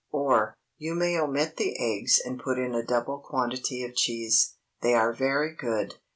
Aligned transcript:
Or, 0.11 0.57
You 0.79 0.95
may 0.95 1.15
omit 1.19 1.57
the 1.57 1.77
eggs 1.77 2.19
and 2.19 2.39
put 2.39 2.57
in 2.57 2.73
a 2.73 2.83
double 2.83 3.19
quantity 3.19 3.83
of 3.83 3.93
cheese. 3.93 4.55
They 4.81 4.95
are 4.95 5.13
very 5.13 5.53
good. 5.53 5.97